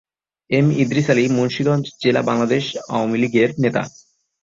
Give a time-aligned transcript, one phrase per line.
[0.49, 2.63] M Idris Ali Munshiganj জেলা বাংলাদেশ
[2.89, 3.83] আওয়ামী লীগের নেতা।